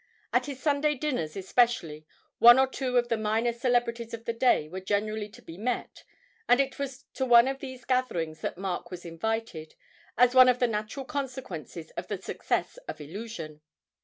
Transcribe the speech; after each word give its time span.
At 0.33 0.47
his 0.47 0.59
Sunday 0.59 0.95
dinners 0.95 1.37
especially, 1.37 2.07
one 2.39 2.57
or 2.57 2.65
two 2.65 2.97
of 2.97 3.09
the 3.09 3.17
minor 3.19 3.53
celebrities 3.53 4.15
of 4.15 4.25
the 4.25 4.33
day 4.33 4.67
were 4.67 4.79
generally 4.79 5.29
to 5.29 5.43
be 5.43 5.59
met, 5.59 6.03
and 6.49 6.59
it 6.59 6.79
was 6.79 7.03
to 7.13 7.23
one 7.23 7.47
of 7.47 7.59
these 7.59 7.85
gatherings 7.85 8.41
that 8.41 8.57
Mark 8.57 8.89
was 8.89 9.05
invited, 9.05 9.75
as 10.17 10.33
one 10.33 10.49
of 10.49 10.57
the 10.57 10.65
natural 10.65 11.05
consequences 11.05 11.91
of 11.91 12.07
the 12.07 12.17
success 12.19 12.77
of 12.87 12.99
'Illusion.' 12.99 13.61